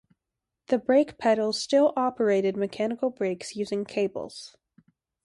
[0.69, 4.57] The brake pedal still operated mechanical brakes using cables.